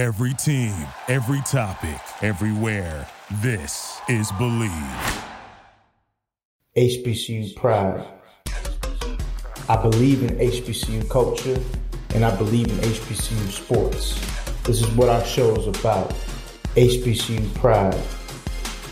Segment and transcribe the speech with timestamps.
[0.00, 0.72] Every team,
[1.08, 3.06] every topic, everywhere.
[3.42, 5.24] This is Bleav.
[6.74, 8.08] HBCU pride.
[9.68, 11.62] I believe in HBCU culture
[12.14, 14.18] and I believe in HBCU sports.
[14.62, 16.08] This is what our show is about.
[16.76, 17.92] HBCU pride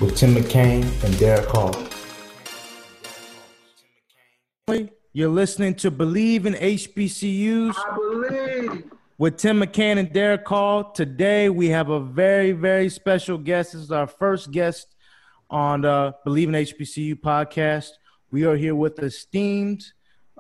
[0.03, 1.75] with Tim McCain and Derek Hall.
[5.15, 7.75] You're listening to Bleav in HBCUs.
[7.75, 10.93] I believe with Tim McCann and Derek Hall.
[10.93, 13.73] Today we have a very, very special guest.
[13.73, 14.95] This is our first guest
[15.51, 17.91] on the Bleav in HBCU podcast.
[18.31, 19.85] We are here with esteemed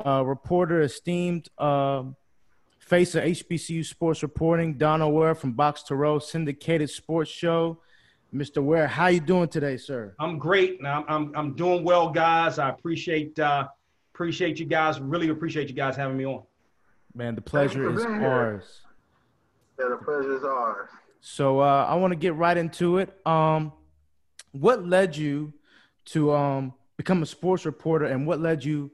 [0.06, 2.04] uh, reporter, esteemed uh,
[2.78, 7.80] face of HBCU sports reporting, Donal Ware from Boxtorow syndicated sports show.
[8.32, 8.62] Mr.
[8.62, 10.15] Ware, how you doing today, sir?
[10.20, 10.79] I'm great.
[10.84, 12.59] I'm, I'm, I'm doing well, guys.
[12.59, 13.66] I appreciate uh,
[14.15, 15.01] appreciate you guys.
[15.01, 16.42] Really appreciate you guys having me on.
[17.18, 18.82] Man, the pleasure is ours.
[19.76, 20.88] Yeah, the pleasure is ours.
[21.20, 23.12] So uh, I want to get right into it.
[23.26, 23.72] Um,
[24.52, 25.52] what led you
[26.06, 28.93] to um, become a sports reporter, and what led you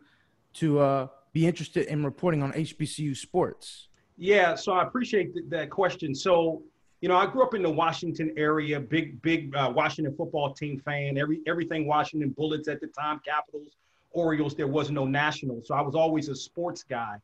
[0.54, 3.88] to uh, be interested in reporting on HBCU sports?
[4.16, 6.14] Yeah, so I appreciate th- that question.
[6.14, 6.62] So,
[7.02, 10.80] you know, I grew up in the Washington area, big, big uh, Washington football team
[10.82, 11.18] fan.
[11.18, 13.76] Every everything Washington Bullets at the time, Capitals,
[14.12, 14.54] Orioles.
[14.54, 17.18] There was no national, so I was always a sports guy.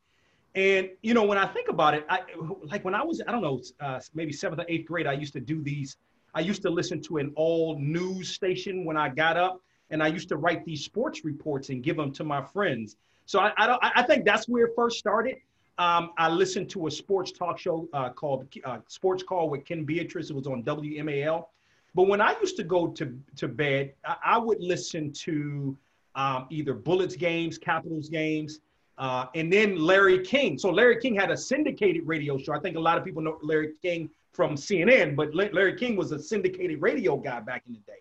[0.55, 2.21] And you know, when I think about it, I
[2.65, 5.33] like when I was I don't know uh, maybe seventh or eighth grade, I used
[5.35, 5.97] to do these.
[6.35, 10.09] I used to listen to an all news station when I got up, and I
[10.09, 12.97] used to write these sports reports and give them to my friends.
[13.27, 15.37] So I I, don't, I think that's where it first started.
[15.79, 19.85] Um, I listened to a sports talk show uh, called uh, Sports Call with Ken
[19.85, 20.31] Beatrice.
[20.31, 21.47] It was on WMAL.
[21.95, 25.77] But when I used to go to to bed, I, I would listen to
[26.17, 28.61] um, either Bullets games, Capitals games.
[29.01, 30.59] Uh, and then Larry King.
[30.59, 32.53] So Larry King had a syndicated radio show.
[32.53, 36.13] I think a lot of people know Larry King from CNN, but Larry King was
[36.13, 37.99] a syndicated radio guy back in the day.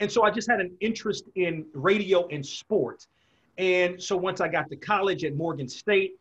[0.00, 3.08] And so I just had an interest in radio and sports.
[3.56, 6.16] And so once I got to college at Morgan State,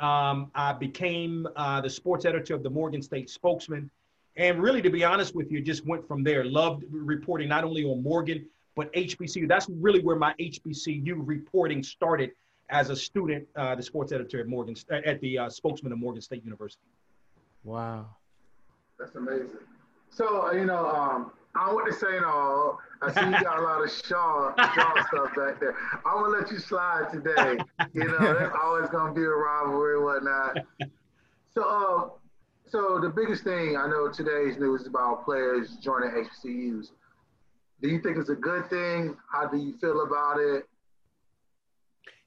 [0.00, 3.88] um, I became uh, the sports editor of the Morgan State Spokesman.
[4.36, 6.44] And really, to be honest with you, just went from there.
[6.44, 8.44] Loved reporting not only on Morgan,
[8.74, 9.46] but HBCU.
[9.46, 12.32] That's really where my HBCU reporting started
[12.70, 16.20] as a student, uh, the sports editor at Morgan at the uh, spokesman of Morgan
[16.20, 16.82] State University.
[17.64, 18.06] Wow,
[18.98, 19.58] that's amazing.
[20.10, 22.78] So you know, um, I want to say no.
[23.00, 25.76] I see you got a lot of Shaw, Shaw stuff back there.
[26.04, 27.58] I'm gonna let you slide today.
[27.92, 30.58] You know, there's always gonna be a rivalry and whatnot.
[31.54, 32.08] So, uh,
[32.68, 36.90] so the biggest thing I know today's news is about players joining HBCUs.
[37.80, 39.16] Do you think it's a good thing?
[39.32, 40.64] How do you feel about it?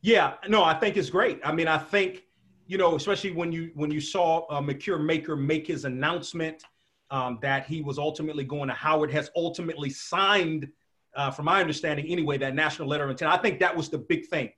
[0.02, 1.40] Yeah, no, I think it's great.
[1.44, 2.24] I mean, I think
[2.68, 6.64] you know, especially when you when you saw uh, Makur Maker make his announcement
[7.10, 10.70] um, that he was ultimately going to Howard, has ultimately signed,
[11.16, 13.32] uh, from my understanding anyway, that national letter of intent.
[13.32, 14.52] I think that was the big thing.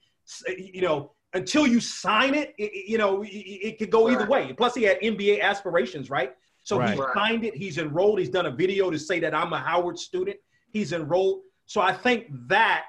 [0.47, 4.15] You know, until you sign it, it you know, it, it could go right.
[4.15, 4.53] either way.
[4.53, 6.35] Plus, he had NBA aspirations, right?
[6.61, 6.91] So right.
[6.91, 7.55] he signed it.
[7.55, 8.19] He's enrolled.
[8.19, 10.37] He's done a video to say that I'm a Howard student.
[10.71, 11.41] He's enrolled.
[11.65, 12.85] So I think that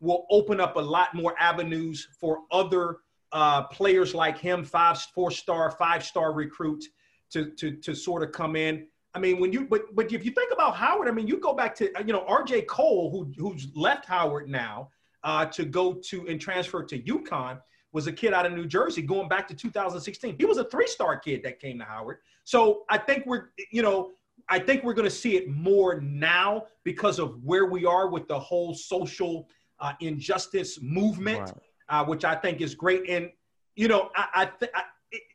[0.00, 2.98] will open up a lot more avenues for other
[3.32, 6.88] uh, players like him, five, four star, five star recruits
[7.30, 8.86] to, to, to sort of come in.
[9.14, 11.52] I mean, when you, but, but if you think about Howard, I mean, you go
[11.52, 14.88] back to, you know, RJ Cole, who, who's left Howard now
[15.24, 17.60] uh, to go to and transfer to UConn,
[17.92, 20.36] was a kid out of New Jersey going back to 2016.
[20.38, 22.18] He was a three star kid that came to Howard.
[22.44, 24.12] So I think we're, you know,
[24.48, 28.26] I think we're going to see it more now because of where we are with
[28.28, 29.48] the whole social
[29.80, 31.54] uh, injustice movement, right.
[31.88, 33.08] uh, which I think is great.
[33.08, 33.30] And
[33.76, 34.82] you know, I, I, th- I,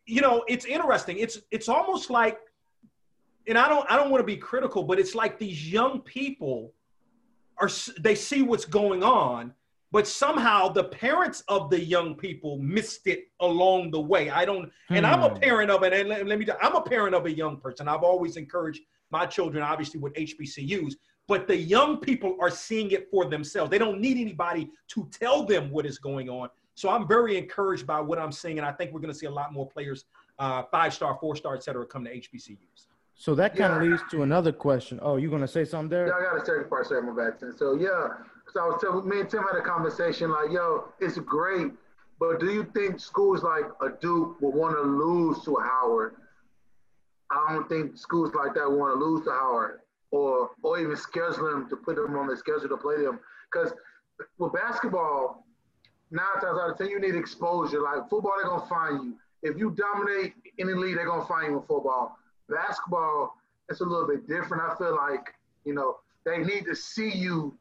[0.06, 1.17] you know, it's interesting.
[1.17, 2.39] It's it's almost like,
[3.47, 6.73] and I don't I don't want to be critical, but it's like these young people
[7.57, 7.69] are
[8.00, 9.53] they see what's going on,
[9.91, 14.29] but somehow the parents of the young people missed it along the way.
[14.29, 14.95] I don't, hmm.
[14.95, 15.39] and I'm a hmm.
[15.39, 15.94] parent of it.
[15.94, 17.88] And let, let me, I'm a parent of a young person.
[17.88, 18.81] I've always encouraged
[19.12, 20.95] my children, obviously, with HBCUs
[21.27, 23.72] but the young people are seeing it for themselves.
[23.72, 26.50] They don't need anybody to tell them what is going on.
[26.75, 29.25] So I'm very encouraged by what I'm seeing, and I think we're going to see
[29.25, 30.06] a lot more players,
[30.39, 32.88] uh, five star, four star, et cetera, come to HBCUs.
[33.18, 33.92] So that kind of yeah.
[33.92, 35.00] leads to another question.
[35.01, 36.07] Oh, you going to say something there?
[36.07, 37.39] Yeah, I got a second part, sorry, my bad.
[37.57, 38.10] So yeah,
[38.54, 41.72] so I was telling me and Tim had a conversation like, yo, it's great,
[42.19, 46.16] but do you think schools like a Duke will want to lose to Howard?
[47.31, 49.80] I don't think schools like that want to lose to Howard
[50.15, 53.19] or or even schedule them to put them on the schedule to play them.
[53.51, 53.73] Because
[54.38, 55.45] with basketball,
[56.09, 57.81] nine times out of ten, you need exposure.
[57.81, 59.13] Like football, they're gonna find you.
[59.44, 62.17] If you dominate any league, they're gonna find you in football.
[62.50, 63.35] Basketball,
[63.69, 64.63] it's a little bit different.
[64.63, 65.33] I feel like
[65.65, 67.57] you know they need to see you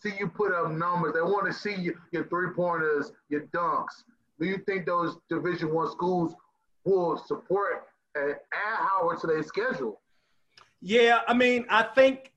[0.00, 1.14] see you put up numbers.
[1.14, 4.04] They want to see you, your three pointers, your dunks.
[4.38, 6.34] Do you think those Division One schools
[6.84, 10.00] will support and add Howard to their schedule?
[10.80, 12.32] Yeah, I mean, I think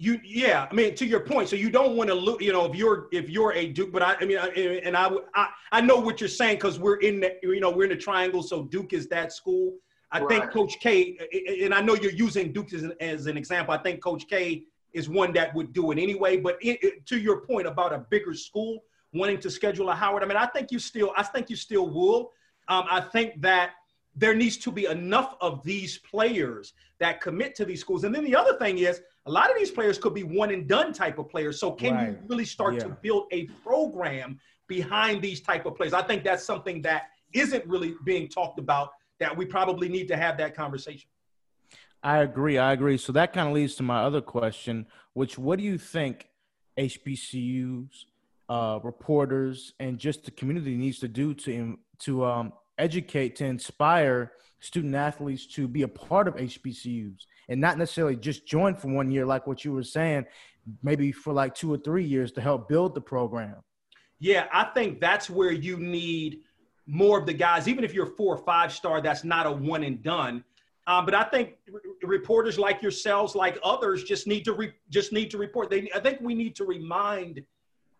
[0.00, 2.64] you yeah i mean to your point so you don't want to lose you know
[2.64, 4.48] if you're if you're a duke but i, I mean I,
[4.82, 7.84] and I, I i know what you're saying because we're in the you know we're
[7.84, 9.74] in the triangle so duke is that school
[10.10, 10.28] i right.
[10.28, 11.18] think coach k
[11.62, 14.64] and i know you're using duke as an, as an example i think coach k
[14.94, 17.98] is one that would do it anyway but it, it, to your point about a
[17.98, 18.82] bigger school
[19.12, 21.90] wanting to schedule a howard i mean i think you still i think you still
[21.90, 22.32] will
[22.68, 23.72] um, i think that
[24.20, 28.24] there needs to be enough of these players that commit to these schools and then
[28.24, 31.18] the other thing is a lot of these players could be one and done type
[31.18, 31.60] of players.
[31.60, 32.08] So can right.
[32.08, 32.80] you really start yeah.
[32.80, 35.92] to build a program behind these type of players?
[35.92, 40.16] I think that's something that isn't really being talked about that we probably need to
[40.16, 41.08] have that conversation.
[42.02, 42.56] I agree.
[42.56, 42.96] I agree.
[42.96, 46.28] So that kind of leads to my other question, which what do you think
[46.78, 48.06] HBCUs,
[48.48, 54.32] uh, reporters, and just the community needs to do to to um, educate, to inspire
[54.60, 59.10] student athletes to be a part of HBCUs and not necessarily just join for one
[59.10, 60.26] year, like what you were saying,
[60.82, 63.56] maybe for like two or three years to help build the program.
[64.18, 66.40] Yeah, I think that's where you need
[66.86, 69.84] more of the guys, even if you're four or five star, that's not a one
[69.84, 70.44] and done.
[70.86, 71.54] Um, but I think
[72.02, 75.70] reporters like yourselves, like others, just need to re- just need to report.
[75.70, 77.42] They, I think we need to remind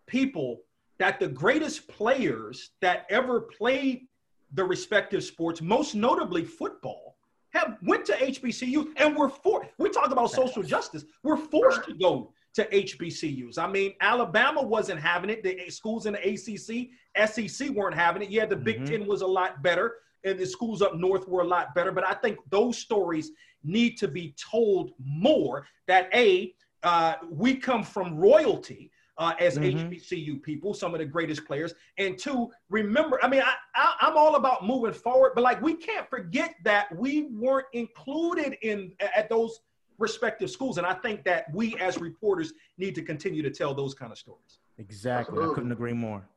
[0.07, 0.61] people
[0.99, 4.07] that the greatest players that ever played
[4.53, 7.17] the respective sports, most notably football,
[7.53, 11.03] have went to HBCU and we're for we talk about social justice.
[11.23, 13.57] We're forced to go to HBCUs.
[13.57, 15.43] I mean, Alabama wasn't having it.
[15.43, 16.89] The schools in the ACC,
[17.29, 18.29] SEC weren't having it.
[18.29, 18.85] Yeah, the Big mm-hmm.
[18.85, 21.91] Ten was a lot better, and the schools up north were a lot better.
[21.91, 23.31] But I think those stories
[23.63, 25.65] need to be told more.
[25.87, 29.89] That a uh, we come from royalty uh, as mm-hmm.
[29.89, 31.75] HBCU people, some of the greatest players.
[31.99, 35.75] And two, remember, I mean, I, I, I'm all about moving forward, but like we
[35.75, 39.59] can't forget that we weren't included in at those
[39.99, 40.79] respective schools.
[40.79, 44.17] And I think that we as reporters need to continue to tell those kind of
[44.17, 44.57] stories.
[44.79, 45.33] Exactly.
[45.33, 45.51] Absolutely.
[45.51, 46.27] I couldn't agree more.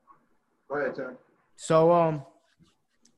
[0.68, 1.16] Go ahead, John.
[1.56, 2.22] So um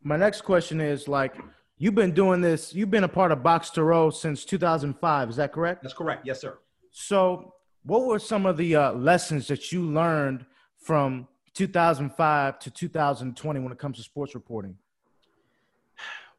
[0.04, 1.34] my next question is like
[1.76, 5.82] you've been doing this, you've been a part of Boxtorow since 2005, is that correct?
[5.82, 6.24] That's correct.
[6.24, 6.58] Yes, sir.
[6.92, 7.55] So
[7.86, 10.44] what were some of the uh, lessons that you learned
[10.76, 14.76] from 2005 to 2020 when it comes to sports reporting?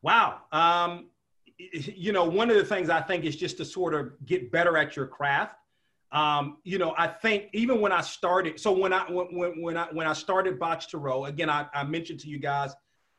[0.01, 0.41] Wow.
[0.51, 1.07] Um,
[1.57, 4.77] you know, one of the things I think is just to sort of get better
[4.77, 5.55] at your craft.
[6.11, 9.88] Um, you know, I think even when I started, so when I when when I
[9.91, 12.73] when I started Boxtorow, again, I, I mentioned to you guys,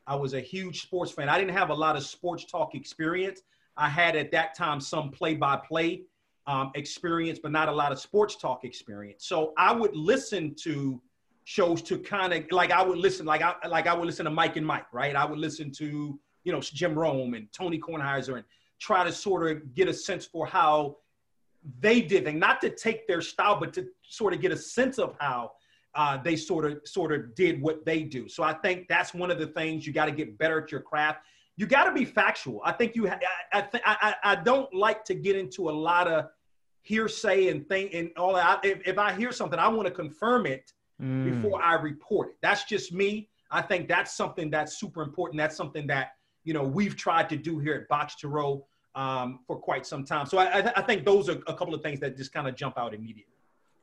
[0.07, 1.29] I was a huge sports fan.
[1.29, 3.41] I didn't have a lot of sports talk experience.
[3.77, 6.03] I had at that time some play by play
[6.47, 9.25] um, experience, but not a lot of sports talk experience.
[9.27, 11.01] So I would listen to
[11.45, 14.31] shows to kind of like I would listen like I like I would listen to
[14.31, 15.15] Mike and Mike, right?
[15.15, 18.43] I would listen to you know Jim Rome and Tony Kornheiser and
[18.79, 20.97] try to sort of get a sense for how
[21.81, 24.97] they did things, not to take their style, but to sort of get a sense
[24.97, 25.51] of how
[25.95, 28.29] uh, they sort of sort of did what they do.
[28.29, 30.81] So I think that's one of the things you got to get better at your
[30.81, 31.19] craft.
[31.59, 32.61] You got to be factual.
[32.63, 33.09] I think you.
[33.09, 33.19] Ha-
[33.51, 36.29] I, I, I I don't like to get into a lot of
[36.83, 38.63] hearsay and thing and all that.
[38.63, 41.25] If, if I hear something, I want to confirm it mm.
[41.29, 42.35] before I report it.
[42.41, 43.27] That's just me.
[43.51, 45.37] I think that's something that's super important.
[45.37, 46.13] That's something that
[46.45, 48.63] you know we've tried to do here at Boxtorow
[48.95, 50.27] um, for quite some time.
[50.27, 52.55] So I, I, I think those are a couple of things that just kind of
[52.55, 53.35] jump out immediately.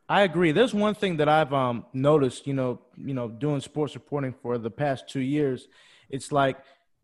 [0.09, 0.53] I agree.
[0.53, 4.57] There's one thing that I've um, noticed, you know, you know, doing sports reporting for
[4.57, 5.69] the past two years.
[6.09, 6.57] It's like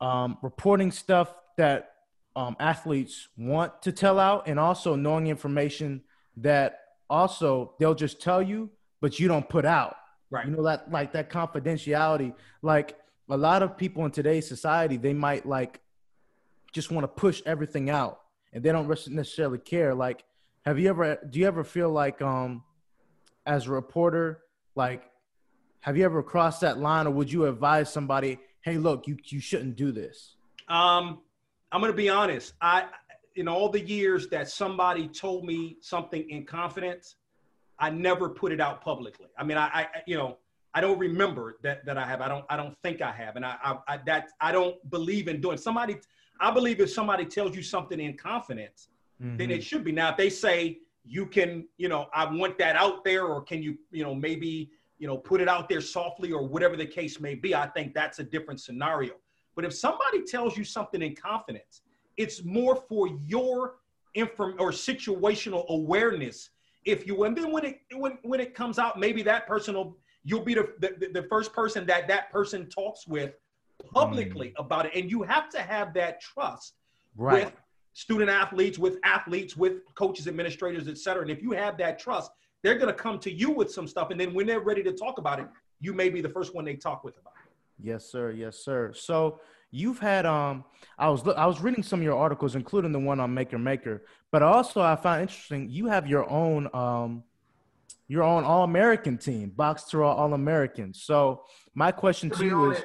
[0.02, 1.92] um, reporting stuff that
[2.35, 6.02] um, athletes want to tell out and also knowing information
[6.37, 8.68] that also they'll just tell you
[9.00, 9.97] but you don't put out.
[10.30, 10.47] Right.
[10.47, 12.99] You know that like that confidentiality like
[13.30, 15.80] a lot of people in today's society they might like
[16.73, 18.21] just want to push everything out
[18.52, 19.94] and they don't necessarily care.
[19.94, 20.25] Like
[20.64, 22.64] have you ever do you ever feel like um
[23.47, 24.40] as a reporter
[24.75, 25.04] like
[25.80, 29.40] have you ever crossed that line or would you advise somebody hey look you you
[29.40, 30.37] shouldn't do this
[30.69, 31.19] um
[31.73, 32.52] I'm going to be honest.
[32.61, 32.85] I,
[33.35, 37.16] in all the years that somebody told me something in confidence,
[37.78, 39.28] I never put it out publicly.
[39.38, 40.37] I mean, I, I you know,
[40.75, 42.21] I don't remember that that I have.
[42.21, 42.45] I don't.
[42.50, 43.37] I don't think I have.
[43.37, 45.57] And I, I, I that I don't believe in doing.
[45.57, 45.97] Somebody,
[46.40, 48.88] I believe if somebody tells you something in confidence,
[49.23, 49.38] mm-hmm.
[49.38, 49.92] then it should be.
[49.92, 53.62] Now, if they say you can, you know, I want that out there, or can
[53.62, 54.71] you, you know, maybe,
[55.02, 57.56] you know, put it out there softly, or whatever the case may be.
[57.56, 59.14] I think that's a different scenario.
[59.56, 61.75] But if somebody tells you something in confidence,
[62.16, 63.78] it's more for your
[64.14, 66.50] inform or situational awareness,
[66.85, 67.25] if you.
[67.25, 70.54] And then when it when when it comes out, maybe that person will you'll be
[70.54, 73.32] the the, the first person that that person talks with
[73.92, 74.64] publicly mm.
[74.64, 76.75] about it, and you have to have that trust
[77.16, 77.47] right.
[77.47, 77.52] with
[77.94, 81.23] student athletes, with athletes, with coaches, administrators, et cetera.
[81.23, 82.30] And if you have that trust,
[82.62, 84.92] they're going to come to you with some stuff, and then when they're ready to
[84.92, 85.47] talk about it,
[85.81, 87.52] you may be the first one they talk with about it.
[87.83, 88.31] Yes, sir.
[88.31, 88.92] Yes, sir.
[88.95, 89.40] So
[89.73, 90.64] you've had um
[90.99, 94.04] I was I was reading some of your articles, including the one on Makur Maker,
[94.31, 97.25] but also I found interesting you have your own um
[98.07, 100.92] your own All American team, Box to All American.
[100.92, 102.85] So my question to, you is,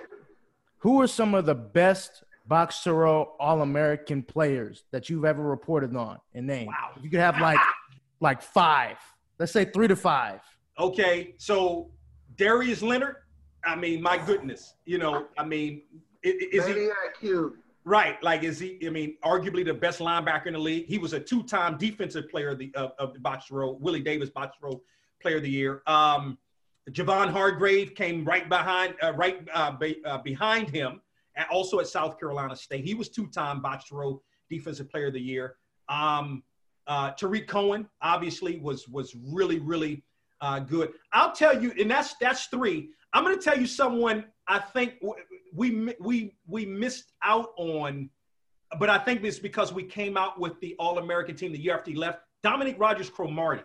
[0.78, 5.96] who are some of the best Box to All American players that you've ever reported
[5.96, 6.68] on and name?
[6.68, 6.92] Wow.
[7.02, 7.60] You could have like
[8.22, 8.98] like five,
[9.40, 10.42] let's say three to five.
[10.80, 11.90] Okay, so
[12.36, 13.18] Darius Leonard.
[13.66, 15.82] I mean, my goodness, you know, I mean,
[16.24, 16.90] is he
[17.20, 17.58] cute?
[17.84, 18.80] Right, like is he?
[18.86, 20.86] I mean, arguably the best linebacker in the league.
[20.88, 23.78] He was a two-time defensive player of the of, of the box row.
[23.80, 24.82] Willie Davis box row
[25.22, 25.82] player of the year.
[25.88, 26.38] Um,
[26.92, 31.02] Javon Hargrave came right behind, uh, right uh, be, uh, behind him,
[31.36, 32.86] and also at South Carolina State.
[32.86, 35.56] He was two-time box row defensive player of the year.
[35.90, 36.44] Um,
[36.88, 40.04] uh, Tarik Cohen obviously was was really really
[40.42, 40.94] uh, good.
[41.14, 42.90] I'll tell you, and that's that's three.
[43.14, 44.96] I'm going to tell you someone I think
[45.54, 48.10] we we we missed out on,
[48.80, 51.78] but I think it's because we came out with the All American team the year
[51.78, 52.20] after he left.
[52.44, 53.64] Dominique Rodgers-Cromartie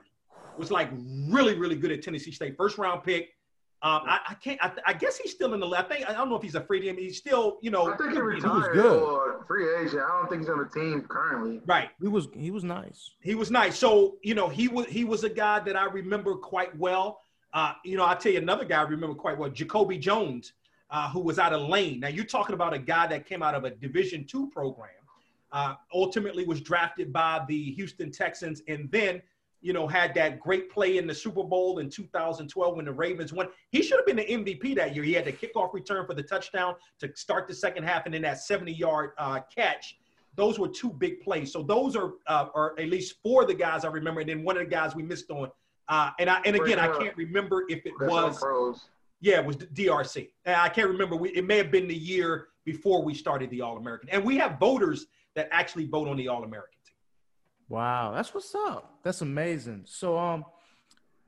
[0.59, 0.91] was like
[1.29, 3.31] really really good at Tennessee State, first round pick.
[3.85, 4.63] Um, I, I, can't.
[4.63, 5.67] I, I, guess he's still in the.
[5.67, 7.01] I think I don't know if he's a free agent.
[7.01, 7.93] He's still, you know.
[7.93, 10.03] I think he retired he or free agent.
[10.03, 11.61] I don't think he's on the team currently.
[11.67, 11.91] Right.
[12.01, 12.29] He was.
[12.33, 13.11] He was nice.
[13.21, 13.77] He was nice.
[13.77, 14.87] So you know, he was.
[14.87, 17.23] He was a guy that I remember quite well.
[17.53, 20.53] Uh, you know, I'll tell you another guy I remember quite well, Jacoby Jones,
[20.91, 21.99] uh, who was out of Lane.
[21.99, 24.91] Now you're talking about a guy that came out of a Division two program,
[25.51, 29.21] uh, ultimately was drafted by the Houston Texans, and then
[29.63, 33.33] you know had that great play in the Super Bowl in 2012 when the Ravens
[33.33, 33.49] won.
[33.71, 35.05] He should have been the MVP that year.
[35.05, 38.23] He had the kickoff return for the touchdown to start the second half, and then
[38.23, 39.97] that 70 yard uh, catch.
[40.35, 41.53] Those were two big plays.
[41.53, 44.43] So those are, uh, are at least four of the guys I remember, and then
[44.43, 45.51] one of the guys we missed on
[45.89, 48.39] uh, and I and again, I can't remember if it was.
[49.21, 50.29] Yeah, it was DRC.
[50.47, 51.17] I can't remember.
[51.17, 54.37] We, it may have been the year before we started the All American, and we
[54.39, 56.79] have voters that actually vote on the All American.
[57.73, 58.99] Wow, that's what's up.
[59.03, 59.85] That's amazing.
[59.87, 60.45] So, um,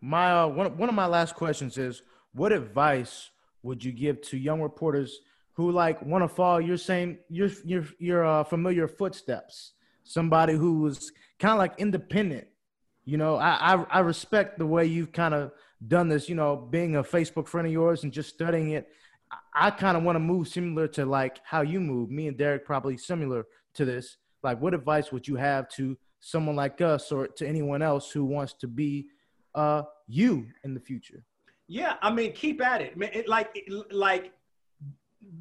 [0.03, 2.03] my uh, one one of my last questions is,
[2.35, 3.31] what advice
[3.63, 5.21] would you give to young reporters
[5.55, 9.73] who like want to follow your same your your your uh, familiar footsteps?
[10.03, 12.47] Somebody who's kind of like independent
[13.07, 15.53] you know, I, I, I respect the way you've kind of
[15.87, 18.89] done this, you know, being a Facebook friend of yours and just studying it.
[19.31, 22.11] I, I kind of want to move similar to like how you move.
[22.11, 24.17] Me and Derek probably similar to this.
[24.43, 28.25] Like, what advice would you have to someone like us or to anyone else who
[28.25, 29.07] wants to be
[29.55, 31.23] uh, you in the future?
[31.69, 32.95] Yeah, I mean, keep at it.
[32.97, 34.33] it like, like,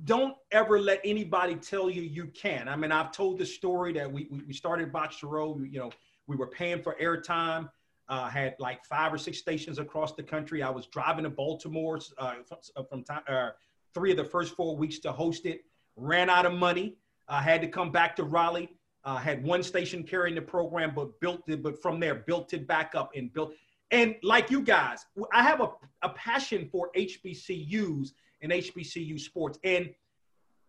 [0.03, 2.67] don't ever let anybody tell you you can.
[2.67, 5.69] I mean, I've told the story that we we started Boxtorow.
[5.69, 5.91] You know,
[6.27, 7.69] we were paying for airtime.
[8.09, 10.61] Uh, had like five or six stations across the country.
[10.61, 13.49] I was driving to Baltimore uh, from, uh, from time, uh,
[13.93, 15.61] three of the first four weeks to host it.
[15.95, 16.97] Ran out of money.
[17.29, 18.69] I had to come back to Raleigh.
[19.05, 21.61] Uh, had one station carrying the program, but built it.
[21.61, 23.53] But from there, built it back up and built.
[23.91, 25.69] And like you guys, I have a,
[26.01, 29.59] a passion for HBCUs and HBCU sports.
[29.63, 29.89] And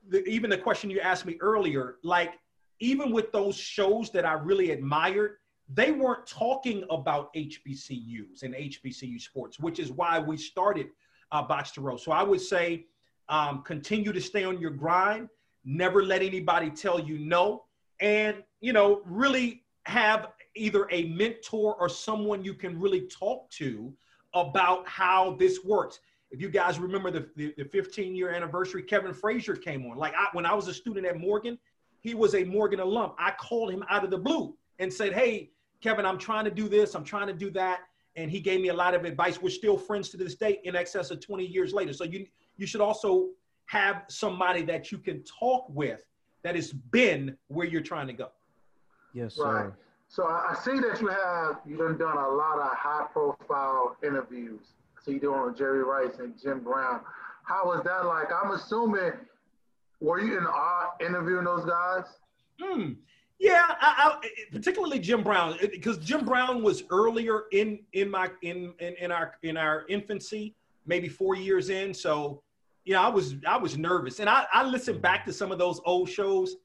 [0.08, 2.34] the, even the question you asked me earlier, like
[2.80, 5.36] even with those shows that I really admired,
[5.72, 10.88] they weren't talking about HBCUs and HBCU sports, which is why we started
[11.32, 11.98] uh, Boxtorow.
[11.98, 12.86] So I would say
[13.28, 15.28] um, continue to stay on your grind,
[15.64, 17.64] never let anybody tell you no,
[18.00, 23.92] and you know really have either a mentor or someone you can really talk to
[24.34, 26.00] about how this works.
[26.30, 29.96] If you guys remember the, the, the 15 year anniversary, Kevin Frazier came on.
[29.96, 31.58] Like I, when I was a student at Morgan,
[32.00, 33.12] he was a Morgan alum.
[33.18, 36.68] I called him out of the blue and said, Hey, Kevin, I'm trying to do
[36.68, 37.80] this, I'm trying to do that.
[38.16, 39.42] And he gave me a lot of advice.
[39.42, 41.92] We're still friends to this day in excess of 20 years later.
[41.92, 43.30] So you you should also
[43.66, 46.04] have somebody that you can talk with
[46.44, 48.28] that has been where you're trying to go.
[49.12, 49.64] Yes, sir.
[49.64, 49.72] Right.
[50.08, 54.60] So I see that you have you done done a lot of high profile interviews.
[55.02, 57.00] So you're doing with Jerry Rice and Jim Brown.
[57.44, 58.28] How was that like?
[58.32, 59.12] I'm assuming
[60.00, 62.04] were you in art interviewing those guys?
[62.60, 62.92] Hmm.
[63.40, 68.72] Yeah, I, I, particularly Jim Brown, because Jim Brown was earlier in in my in,
[68.78, 70.54] in in our in our infancy,
[70.86, 71.92] maybe four years in.
[71.92, 72.42] So,
[72.84, 75.58] you know, I was I was nervous, and I I listened back to some of
[75.58, 76.56] those old shows.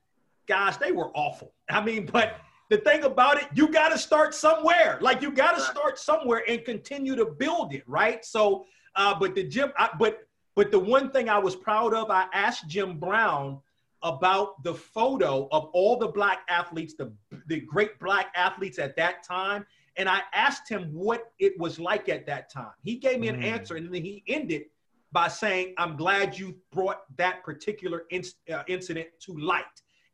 [0.47, 1.53] Gosh, they were awful.
[1.69, 2.37] I mean, but
[2.69, 4.97] the thing about it, you got to start somewhere.
[5.01, 8.23] Like you got to start somewhere and continue to build it, right?
[8.23, 12.11] So, uh, but the Jim, I, but but the one thing I was proud of,
[12.11, 13.59] I asked Jim Brown
[14.01, 17.13] about the photo of all the black athletes, the
[17.47, 22.09] the great black athletes at that time, and I asked him what it was like
[22.09, 22.73] at that time.
[22.83, 23.45] He gave me an mm.
[23.45, 24.63] answer, and then he ended
[25.11, 29.65] by saying, "I'm glad you brought that particular uh, incident to light,"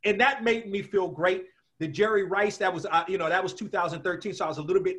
[0.04, 1.46] and that made me feel great.
[1.78, 4.62] The Jerry Rice, that was uh, you know that was 2013, so I was a
[4.62, 4.98] little bit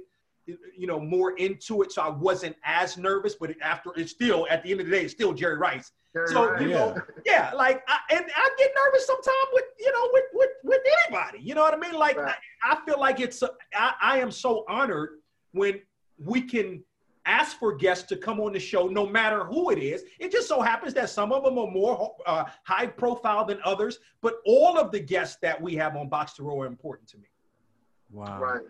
[0.76, 3.36] you know more into it, so I wasn't as nervous.
[3.36, 5.92] But after it's still at the end of the day, it's still Jerry Rice.
[6.14, 6.62] Jerry so Rice.
[6.62, 10.50] you know, yeah, like I, and I get nervous sometimes with you know with with
[10.64, 11.40] with anybody.
[11.40, 11.94] You know what I mean?
[11.94, 12.36] Like right.
[12.64, 15.20] I, I, feel like it's I, I am so honored
[15.52, 15.82] when
[16.18, 16.84] we can
[17.28, 20.04] ask for guests to come on the show, no matter who it is.
[20.20, 24.00] It just so happens that some of them are more uh, high profile than others,
[24.22, 27.28] but all of the guests that we have on Boxtorow are important to me.
[28.12, 28.40] Wow.
[28.40, 28.62] Right.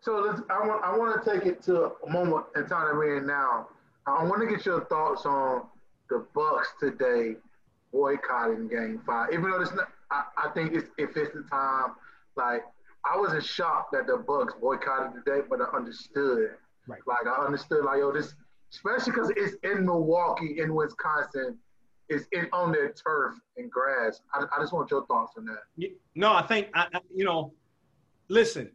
[0.00, 2.94] So let's, I want I want to take it to a moment in time that
[2.94, 3.68] we're in now.
[4.06, 5.66] I want to get your thoughts on
[6.08, 7.36] the Bucks today
[7.92, 9.32] boycotting Game Five.
[9.32, 11.94] Even though it's not, I, I think it's if it's the time.
[12.34, 12.64] Like
[13.04, 16.52] I wasn't shocked that the Bucks boycotted today, but I understood.
[16.86, 17.00] Right.
[17.06, 17.84] Like I understood.
[17.84, 18.34] Like yo, this
[18.72, 21.58] especially because it's in Milwaukee, in Wisconsin.
[22.08, 24.20] It's in on their turf and grass.
[24.34, 25.92] I, I just want your thoughts on that.
[26.16, 27.52] No, I think I, you know.
[28.28, 28.70] Listen,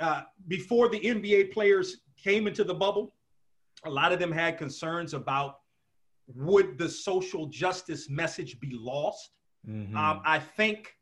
[0.00, 3.14] uh, before the NBA players came into the bubble,
[3.84, 5.60] a lot of them had concerns about
[6.34, 9.32] would the social justice message be lost.
[9.68, 9.96] Mm-hmm.
[9.96, 10.94] Um, I think.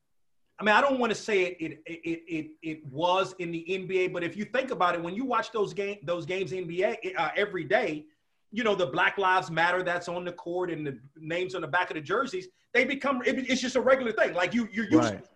[0.61, 3.65] I mean, I don't want to say it, it it, it it was in the
[3.69, 7.15] NBA, but if you think about it, when you watch those game those games NBA
[7.17, 8.05] uh, every day,
[8.53, 11.69] you know the Black Lives Matter that's on the court and the names on the
[11.69, 14.35] back of the jerseys, they become it, it's just a regular thing.
[14.35, 15.25] Like you you're used right.
[15.25, 15.31] to.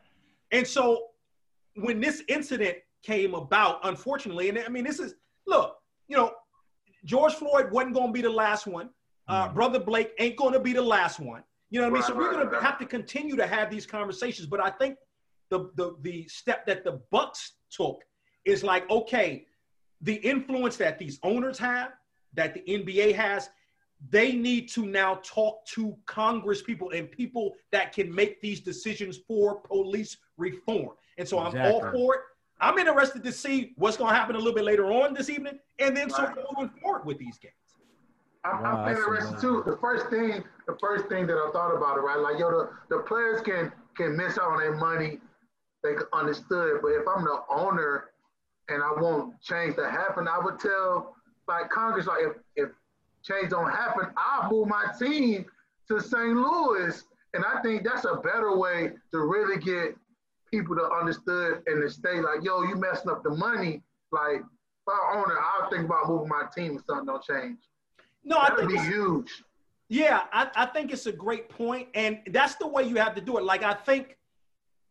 [0.53, 1.07] And so
[1.77, 4.49] when this incident came about, unfortunately.
[4.49, 5.15] And I mean, this is
[5.47, 5.77] look,
[6.09, 6.33] you know,
[7.05, 8.91] George Floyd wasn't going to be the last one.
[9.29, 9.55] Uh, mm-hmm.
[9.55, 11.45] Brother Blake ain't going to be the last one.
[11.71, 12.17] You know what right, I mean?
[12.17, 14.49] So we're going to have to continue to have these conversations.
[14.49, 14.97] But I think
[15.51, 18.03] the the the step that the Bucks took
[18.45, 19.47] is like, okay,
[20.01, 21.93] the influence that these owners have,
[22.35, 23.49] that the NBA has,
[24.11, 29.19] they need to now talk to Congress people and people that can make these decisions
[29.27, 30.91] for police reform.
[31.17, 31.61] And so exactly.
[31.61, 32.21] I'm all for it.
[32.61, 35.59] I'm interested to see what's going to happen a little bit later on this evening,
[35.79, 37.55] and then sort of moving forward with these games.
[38.45, 39.63] I'm, wow, I'm interested too.
[39.67, 42.19] The first thing, the first thing that I thought about it, right?
[42.19, 45.19] Like, yo, the, the players can can miss out on their money.
[45.85, 48.07] They understood, but if I'm the owner
[48.69, 51.15] and I want change to happen, I would tell
[51.47, 52.71] like Congress, like if, if
[53.23, 55.45] change don't happen, I'll move my team
[55.89, 56.35] to St.
[56.35, 57.05] Louis.
[57.35, 59.97] And I think that's a better way to really get
[60.51, 63.83] people to understood and to stay like, yo, you messing up the money.
[64.13, 67.59] Like, if I owner, I'll think about moving my team if something don't change.
[68.25, 69.43] No, That'd I think be huge.
[69.89, 73.21] Yeah, I, I think it's a great point, and that's the way you have to
[73.21, 73.45] do it.
[73.45, 74.17] Like, I think,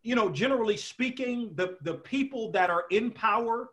[0.03, 3.69] you know, generally speaking, the the people that are in power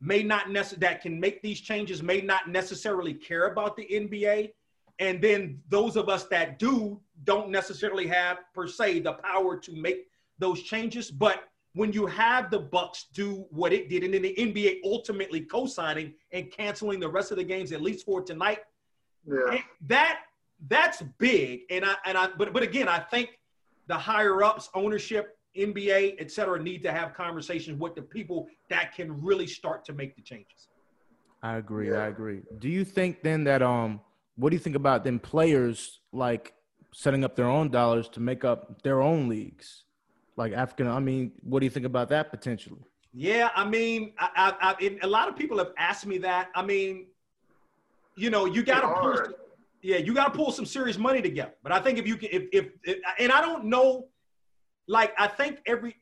[0.00, 4.52] may not necessarily that can make these changes may not necessarily care about the NBA,
[4.98, 9.72] and then those of us that do don't necessarily have per se the power to
[9.72, 11.10] make those changes.
[11.10, 15.42] But when you have the Bucks do what it did, and then the NBA ultimately
[15.42, 18.58] co-signing and canceling the rest of the games, at least for tonight,
[19.24, 19.60] yeah.
[19.86, 20.22] that
[20.68, 21.60] that's big.
[21.70, 23.38] And I and I but but again, I think
[23.86, 28.94] the higher ups, ownership, NBA, et cetera, need to have conversations with the people that
[28.94, 30.68] can really start to make the changes.
[31.42, 31.90] I agree.
[31.90, 32.04] Yeah.
[32.04, 32.42] I agree.
[32.58, 34.00] Do you think then that um
[34.36, 36.54] what do you think about then players like
[36.92, 39.84] setting up their own dollars to make up their own leagues?
[40.40, 40.88] like African.
[40.88, 42.80] I mean, what do you think about that potentially?
[43.12, 46.48] Yeah, I mean, a lot of people have asked me that.
[46.54, 47.06] I mean,
[48.16, 49.16] you know, you got to pull.
[49.16, 49.34] Some,
[49.82, 51.52] yeah, you got to pull some serious money together.
[51.62, 54.06] But I think if you can, if, if, if and I don't know,
[54.90, 55.96] like I think every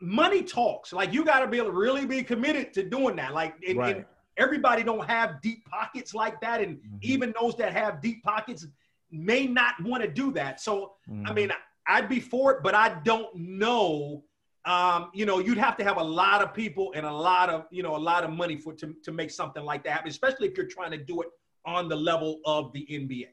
[0.00, 0.92] money talks.
[0.92, 3.32] Like you got to be able to really be committed to doing that.
[3.32, 3.96] Like and, right.
[3.96, 4.04] and
[4.36, 6.96] everybody don't have deep pockets like that, and mm-hmm.
[7.00, 8.66] even those that have deep pockets
[9.10, 10.60] may not want to do that.
[10.60, 11.26] So mm-hmm.
[11.26, 11.50] I mean,
[11.86, 14.22] I'd be for it, but I don't know.
[14.66, 17.64] Um, you know, you'd have to have a lot of people and a lot of,
[17.70, 20.48] you know, a lot of money for to, to make something like that happen, especially
[20.48, 21.28] if you're trying to do it
[21.64, 23.28] on the level of the NBA.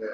[0.00, 0.06] Yeah,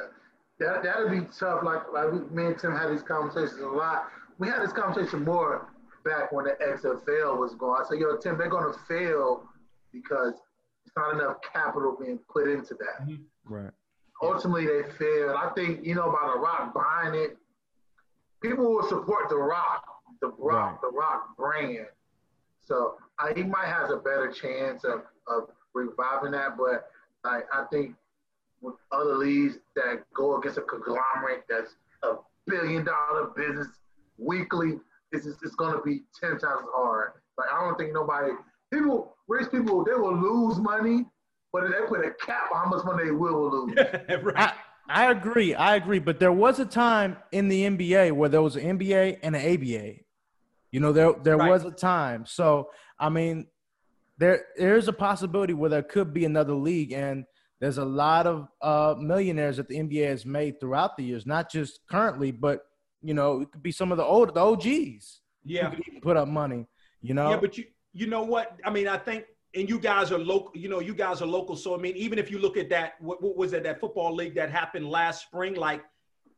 [0.59, 1.63] that that'd be tough.
[1.65, 4.05] Like like we, me and Tim had these conversations a lot.
[4.39, 5.69] We had this conversation more
[6.05, 7.81] back when the XFL was going.
[7.83, 9.45] I said, yo, Tim, they're gonna fail
[9.93, 10.35] because
[10.85, 13.09] it's not enough capital being put into that.
[13.09, 13.55] Mm-hmm.
[13.55, 13.71] Right
[14.23, 15.37] ultimately they failed.
[15.37, 17.37] I think, you know, about The Rock buying it,
[18.43, 19.85] people will support The Rock.
[20.21, 20.81] the Rock, right.
[20.81, 21.87] the Rock brand.
[22.61, 26.87] So uh, he might have a better chance of, of reviving that, but
[27.25, 27.95] I, I think
[28.65, 32.15] with other leagues that go against a conglomerate that's a
[32.47, 33.69] billion dollar business
[34.17, 34.79] weekly,
[35.13, 37.13] it's, it's going to be 10 times hard.
[37.37, 38.33] Like, I don't think nobody,
[38.73, 41.05] people, rich people, they will lose money,
[41.53, 43.77] but if they put a cap on how much money they will lose.
[44.23, 44.37] right.
[44.37, 44.53] I,
[44.89, 45.55] I agree.
[45.55, 45.99] I agree.
[45.99, 49.55] But there was a time in the NBA where there was an NBA and an
[49.55, 49.95] ABA.
[50.73, 51.49] You know, there there right.
[51.49, 52.27] was a time.
[52.27, 53.47] So I mean,
[54.19, 57.25] there there's a possibility where there could be another league, and
[57.65, 61.51] there's a lot of uh, millionaires that the NBA has made throughout the years, not
[61.51, 62.67] just currently, but
[63.03, 65.21] you know, it could be some of the old the OGs.
[65.47, 66.67] Yeah, put up money.
[67.01, 67.31] You know.
[67.31, 68.59] Yeah, but you you know what?
[68.67, 69.25] I mean, I think
[69.55, 71.57] and you guys are local, you know, you guys are local.
[71.57, 74.15] So I mean, even if you look at that, what, what was it, that football
[74.15, 75.83] league that happened last spring, like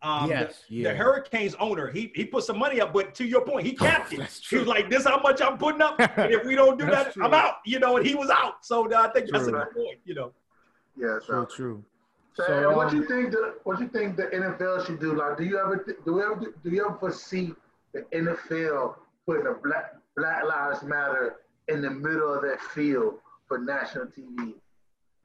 [0.02, 0.92] um, yes, the, yeah.
[0.92, 4.12] the, Hurricanes owner, he he put some money up, but to your point, he capped
[4.12, 4.20] it.
[4.48, 6.86] He was like, "This is how much I'm putting up, and if we don't do
[6.90, 7.24] that, true.
[7.24, 8.64] I'm out." You know, and he was out.
[8.64, 9.32] So I think true.
[9.32, 9.98] that's a good point.
[10.04, 10.32] You know.
[10.96, 11.84] Yeah, so true.
[12.34, 13.30] So, so um, what you think?
[13.30, 15.14] The, what you think the NFL should do?
[15.14, 17.54] Like, do you ever do you ever do you ever foresee
[17.92, 21.36] the NFL putting a Black Black Lives Matter
[21.68, 23.14] in the middle of that field
[23.48, 24.54] for national TV?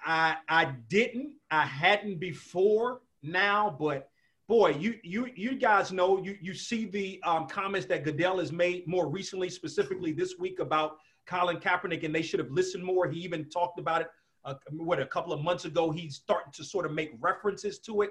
[0.03, 1.33] I I didn't.
[1.49, 4.09] I hadn't before now, but
[4.47, 8.51] boy, you you you guys know you you see the um, comments that Goodell has
[8.51, 13.09] made more recently, specifically this week about Colin Kaepernick, and they should have listened more.
[13.09, 14.07] He even talked about it.
[14.43, 18.01] Uh, what a couple of months ago, he's starting to sort of make references to
[18.01, 18.09] it.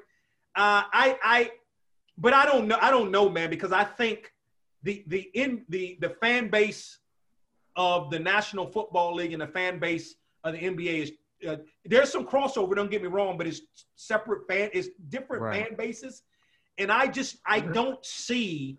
[0.55, 1.51] Uh, I I,
[2.19, 2.79] but I don't know.
[2.81, 4.33] I don't know, man, because I think
[4.83, 6.99] the the in the the fan base
[7.77, 10.15] of the National Football League and the fan base
[10.45, 11.13] of the NBA is
[11.49, 12.75] uh, there's some crossover.
[12.75, 13.63] Don't get me wrong, but it's
[13.97, 15.67] separate fan, it's different right.
[15.67, 16.23] fan bases,
[16.79, 17.73] and I just I mm-hmm.
[17.73, 18.79] don't see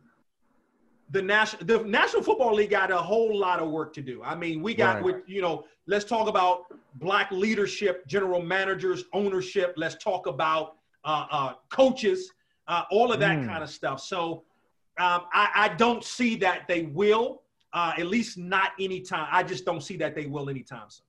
[1.12, 4.22] the national the National Football League got a whole lot of work to do.
[4.24, 5.04] I mean, we got right.
[5.04, 6.66] with you know, let's talk about
[6.96, 9.74] black leadership, general managers, ownership.
[9.78, 12.32] Let's talk about uh, uh, coaches,
[12.68, 13.48] uh, all of that mm.
[13.48, 14.02] kind of stuff.
[14.02, 14.44] So
[15.00, 17.42] um, I, I don't see that they will.
[17.74, 19.26] Uh, at least not anytime.
[19.32, 21.06] I just don't see that they will anytime soon.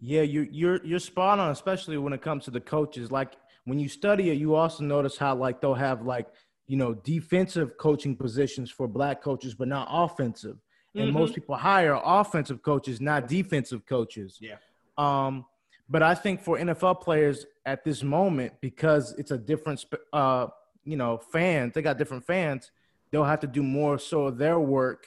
[0.00, 3.12] Yeah, you you're you're spot on, especially when it comes to the coaches.
[3.12, 3.34] Like
[3.64, 6.26] when you study it, you also notice how like they'll have like
[6.66, 10.56] you know defensive coaching positions for black coaches, but not offensive.
[10.96, 11.18] And mm-hmm.
[11.18, 14.38] most people hire offensive coaches, not defensive coaches.
[14.40, 14.56] Yeah.
[14.96, 15.44] Um,
[15.88, 20.48] but I think for NFL players at this moment, because it's a different, uh,
[20.84, 22.70] you know, fans, they got different fans.
[23.10, 25.06] They'll have to do more so of their work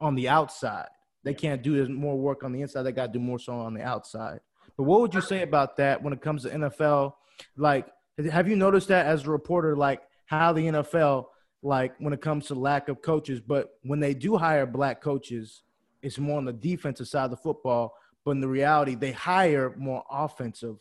[0.00, 0.88] on the outside.
[1.24, 2.82] They can't do more work on the inside.
[2.82, 4.40] They got to do more so on the outside.
[4.76, 7.14] But what would you say about that when it comes to NFL?
[7.56, 7.88] Like,
[8.30, 11.26] have you noticed that as a reporter, like how the NFL,
[11.62, 15.62] like when it comes to lack of coaches, but when they do hire black coaches,
[16.02, 17.94] it's more on the defensive side of the football.
[18.24, 20.76] But in the reality, they hire more offensive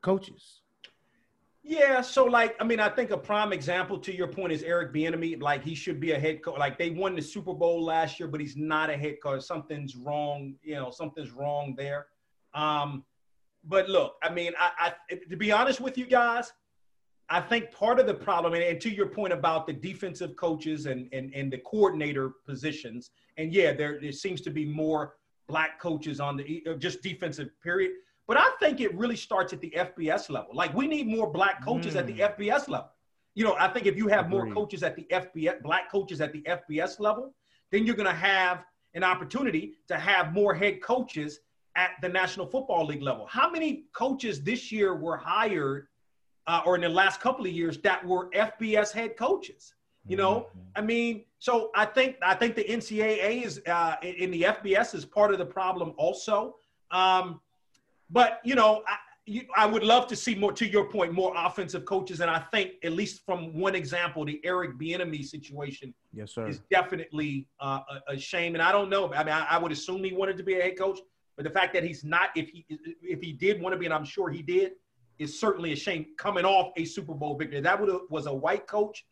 [0.00, 0.60] coaches.
[1.66, 4.92] Yeah, so like I mean, I think a prime example to your point is Eric
[4.92, 5.40] Bieniemy.
[5.40, 6.58] Like he should be a head coach.
[6.58, 9.42] Like they won the Super Bowl last year, but he's not a head coach.
[9.42, 10.56] Something's wrong.
[10.62, 12.06] You know, something's wrong there.
[12.52, 13.02] Um,
[13.64, 16.52] but look, I mean, I, I to be honest with you guys,
[17.30, 20.86] I think part of the problem, and, and, to your point about the defensive coaches
[20.86, 25.14] and and and the coordinator positions, and yeah, there there seems to be more
[25.48, 27.92] black coaches on the just defensive period.
[28.26, 30.54] But I think it really starts at the FBS level.
[30.54, 31.98] Like we need more black coaches mm.
[31.98, 32.36] at the mm.
[32.36, 32.90] FBS level.
[33.34, 34.44] You know, I think if you have Agreed.
[34.44, 37.34] more coaches at the FBS, black coaches at the FBS level,
[37.70, 41.40] then you're going to have an opportunity to have more head coaches
[41.76, 43.26] at the National Football League level.
[43.26, 45.88] How many coaches this year were hired,
[46.46, 49.74] uh, or in the last couple of years, that were FBS head coaches?
[50.06, 50.60] You know, mm-hmm.
[50.76, 55.06] I mean, so I think I think the NCAA is uh, in the FBS is
[55.06, 56.56] part of the problem also.
[56.90, 57.40] Um,
[58.10, 60.52] but you know, I, you, I would love to see more.
[60.52, 64.40] To your point, more offensive coaches, and I think at least from one example, the
[64.44, 68.54] Eric Bieniemy situation, yes, sir, is definitely uh, a, a, shame.
[68.54, 69.12] And I don't know.
[69.14, 70.98] I mean, I, I, would assume he wanted to be a head coach,
[71.36, 73.94] but the fact that he's not, if he if he did want to be, and
[73.94, 74.72] I'm sure he did,
[75.24, 76.06] is certainly a shame.
[76.16, 79.04] Coming off a Super Bowl victory, that would have was a white coach.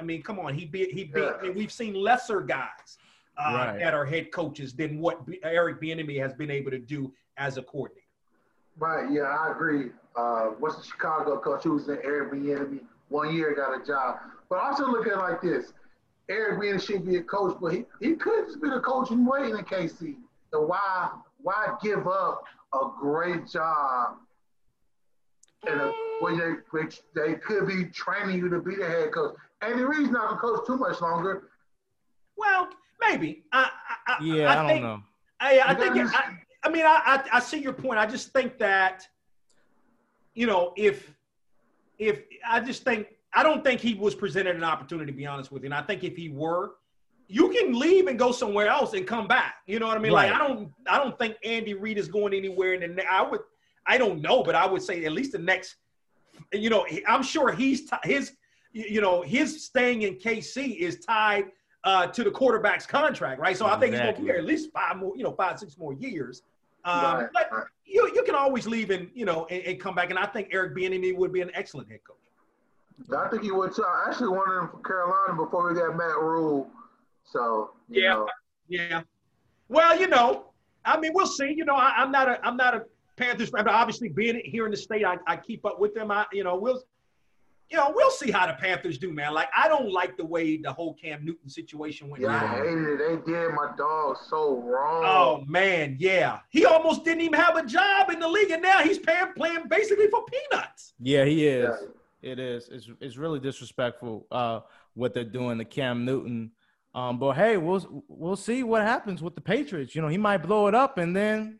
[0.00, 1.22] I mean, come on, he beat he beat.
[1.22, 2.98] I mean, we've seen lesser guys
[3.36, 3.78] uh, right.
[3.78, 7.62] that are head coaches than what Eric Bieniemy has been able to do as a
[7.62, 8.06] coordinator.
[8.78, 9.12] Right.
[9.12, 9.90] Yeah, I agree.
[10.16, 12.80] Uh, what's the Chicago coach who was in Eric Bieniemy?
[13.10, 14.16] One year got a job.
[14.48, 15.72] But also look at it like this:
[16.28, 19.26] Eric Bieniemy should be a coach, but he, he could just be a coach and
[19.26, 20.16] waiting in the KC.
[20.50, 21.10] So why
[21.42, 24.16] why give up a great job
[25.68, 29.34] and a, when they which they could be training you to be the head coach?
[29.60, 31.50] And the reason not to coach too much longer.
[32.36, 32.68] Well,
[33.00, 33.44] maybe.
[33.52, 33.70] I,
[34.06, 35.02] I, yeah, I, I, don't think, know.
[35.40, 35.96] I, I think.
[35.96, 37.98] It, I, I mean, I, I, I see your point.
[37.98, 39.06] I just think that,
[40.34, 41.12] you know, if,
[41.98, 45.12] if I just think I don't think he was presented an opportunity.
[45.12, 46.72] To be honest with you, and I think if he were,
[47.28, 49.56] you can leave and go somewhere else and come back.
[49.66, 50.12] You know what I mean?
[50.12, 50.30] Right.
[50.30, 52.74] Like I don't, I don't think Andy Reid is going anywhere.
[52.74, 53.40] In the, I would,
[53.86, 55.76] I don't know, but I would say at least the next.
[56.52, 58.32] You know, I'm sure he's t- his,
[58.72, 61.46] you know, his staying in KC is tied
[61.84, 63.56] uh, to the quarterback's contract, right?
[63.56, 64.24] So I think he's going to Exactly.
[64.24, 66.42] be here at least five more, you know, five six more years.
[66.84, 67.50] Um, Right, but
[67.84, 70.48] you you can always leave and you know and, and come back, and I think
[70.52, 72.16] Eric Bieniemy would be an excellent head coach.
[73.16, 73.84] I think he would too.
[73.84, 76.68] I actually wanted him for Carolina before we got Matt Rhule.
[77.24, 78.14] So you Yeah.
[78.14, 78.28] know,
[78.68, 79.02] Yeah.
[79.68, 80.46] Well, you know,
[80.84, 81.52] I mean, we'll see.
[81.52, 82.84] You know, I, I'm not a I'm not a
[83.16, 86.10] Panthers fan, but obviously being here in the state, I, I keep up with them.
[86.10, 86.82] I you know we'll
[87.70, 89.34] you know we'll see how the Panthers do, man.
[89.34, 92.66] Like I don't like the way the whole Cam Newton situation went yeah, I down.
[92.66, 93.26] hated it.
[93.26, 95.02] They did my dog so wrong.
[95.04, 96.40] Oh man, yeah.
[96.50, 99.68] He almost didn't even have a job in the league, and now he's paying playing
[99.68, 100.94] basically for peanuts.
[100.98, 101.70] Yeah, he is.
[101.80, 101.88] Yeah.
[102.22, 102.68] It is.
[102.70, 104.60] It's it's really disrespectful uh,
[104.94, 106.52] what they're doing to Cam Newton.
[106.94, 109.94] Um, but hey, we'll we'll see what happens with the Patriots.
[109.94, 111.58] You know, he might blow it up and then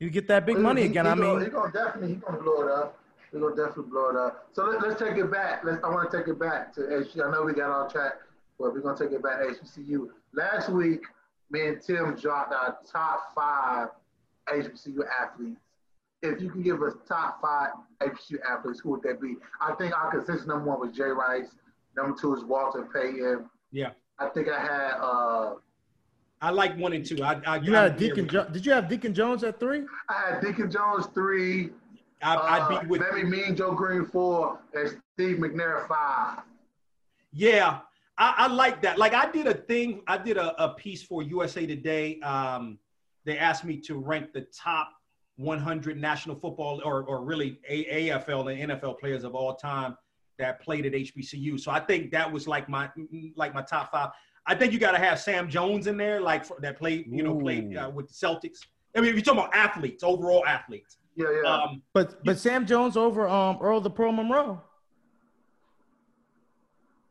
[0.00, 1.04] you get that big money he- again.
[1.06, 2.98] he I gonna, mean, he's gonna definitely he's gonna blow it up.
[3.32, 4.48] He's gonna definitely blow it up.
[4.52, 5.64] So let, let's take it back.
[5.64, 7.26] Let's, I want to take it back to HBCU.
[7.26, 8.14] I know we got our track,
[8.58, 10.08] but we're gonna take it back to HBCU.
[10.34, 11.02] Last week,
[11.50, 13.88] me and Tim dropped our top five
[14.48, 15.60] HBCU athletes.
[16.22, 19.36] If you can give us top five HBCU athletes, who would that be?
[19.60, 21.50] I think our consensus number one was Jay Rice.
[21.96, 23.48] Number two is Walter Payton.
[23.72, 23.90] Yeah.
[24.18, 25.54] I think I had uh,
[26.40, 27.22] I like one and two.
[27.22, 28.16] I, I you had I'm Deacon.
[28.28, 29.82] here Jo- did you have Deacon Jones at three?
[30.08, 31.70] I had Deacon Jones three.
[32.22, 36.40] I, Uh, I'd be with maybe me and Joe Greene four and Steve McNair five.
[37.32, 37.80] Yeah,
[38.16, 38.98] I, I like that.
[38.98, 42.18] Like I did a thing, I did a, a piece for USA Today.
[42.20, 42.78] Um,
[43.24, 44.90] they asked me to rank the top
[45.36, 49.96] 100 national football or, or really A- AFL and NFL players of all time
[50.38, 51.60] that played at HBCU.
[51.60, 52.88] So I think that was like my
[53.36, 54.10] like my top five.
[54.48, 57.22] I think you got to have Sam Jones in there, like for, that played you
[57.22, 58.60] know played uh, with the Celtics.
[58.96, 60.96] I mean, if you're talking about athletes, overall athletes.
[61.14, 61.48] Yeah, yeah.
[61.48, 64.60] Um, But but Sam Jones over um Earl the Pearl Monroe.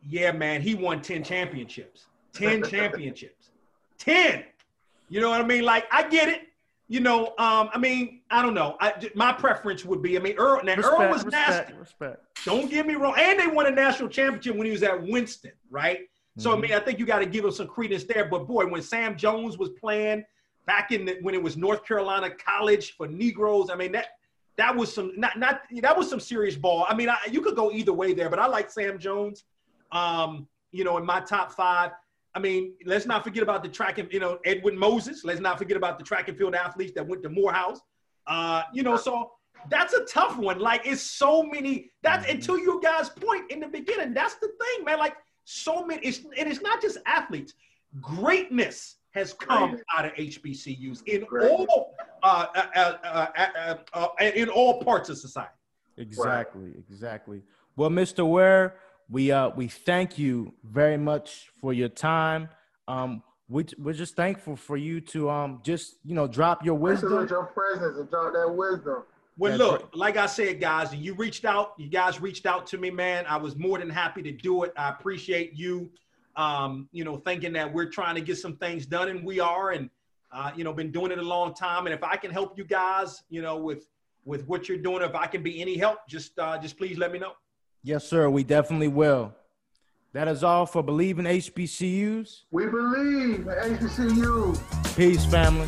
[0.10, 2.06] Yeah, man, he won 10 championships.
[2.34, 3.52] 10 championships.
[3.97, 4.43] 10.
[5.10, 5.63] You know what I mean?
[5.63, 6.43] Like, I get it.
[6.88, 8.78] You know, um, I mean, I don't know.
[8.80, 11.73] I, my preference would be, I mean, Earl, now Respect, Earl was nasty.
[11.73, 12.45] respect, respect.
[12.45, 13.15] Don't get me wrong.
[13.17, 16.08] And they won a national championship when he was at Winston, right?
[16.38, 18.26] So, I mean, I think you got to give him some credence there.
[18.26, 20.23] But boy, when Sam Jones was playing
[20.67, 24.08] back in the, when it was North Carolina College for Negroes, I mean, that
[24.58, 26.86] that was some not not that was some serious ball.
[26.88, 29.43] I mean, I, you could go either way there, but I like Sam Jones.
[29.91, 31.91] Um, you know, in my top five.
[32.36, 35.23] I mean, let's not forget about the track and you know Edwin Moses.
[35.26, 37.80] Let's not forget about the track and field athletes that went to Morehouse.
[38.28, 39.32] Uh, you know, so
[39.71, 40.60] that's a tough one.
[40.60, 41.89] Like it's so many.
[42.04, 42.32] That's Mhm.
[42.32, 44.13] and to you guys' point in the beginning.
[44.13, 45.00] That's the thing, man.
[45.00, 45.15] Like
[45.50, 46.06] so many.
[46.06, 47.54] It's and it's not just athletes.
[48.02, 49.86] Greatness has come Greatness.
[49.98, 51.68] out of HBCUs in Greatness.
[51.70, 55.50] all uh, uh, uh, uh, uh, uh, uh, in all parts of society.
[55.98, 57.42] Exactly, exactly.
[57.78, 58.30] Well, Mr.
[58.30, 58.76] Ware,
[59.10, 62.50] we uh we thank you very much for your time.
[62.90, 67.14] Um, we we're just thankful for you to um just you know drop your Wisdom.
[67.16, 67.30] wisdom.
[67.38, 69.04] your presence and drop that wisdom.
[69.38, 71.73] Well, That's look, like I said, guys, you reached out.
[71.78, 73.26] You guys reached out to me, man.
[73.28, 74.73] I was more than happy to do it.
[74.76, 75.91] I appreciate you,
[76.36, 79.71] um, you know, thinking that we're trying to get some things done, and we are,
[79.71, 79.91] and
[80.32, 81.86] uh, you know, been doing it a long time.
[81.86, 83.88] And if I can help you guys, you know, with
[84.26, 87.12] with what you're doing, if I can be any help, just uh, just please let
[87.12, 87.34] me know.
[87.84, 88.30] Yes, sir.
[88.30, 89.36] We definitely will.
[90.13, 92.41] That is all for believing HBCUs.
[92.50, 94.95] We believe in HBCU.
[94.95, 95.67] Peace, family.